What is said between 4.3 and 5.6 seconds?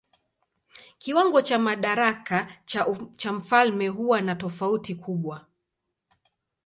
tofauti kubwa.